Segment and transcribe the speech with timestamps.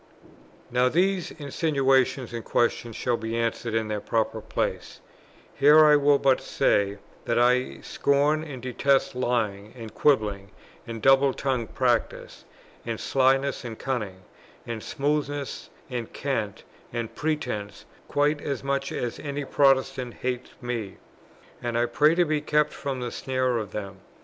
[0.71, 4.99] Now these insinuations and questions shall be answered in their proper places;
[5.53, 10.49] here I will but say that I scorn and detest lying, and quibbling,
[10.87, 12.45] and double tongued practice,
[12.83, 14.23] and slyness, and cunning,
[14.65, 20.97] and smoothness, and cant, and pretence, quite as much as any Protestants hate them;
[21.61, 23.97] and I pray to be kept from the snare of them.